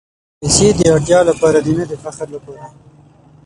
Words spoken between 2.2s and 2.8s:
لپاره.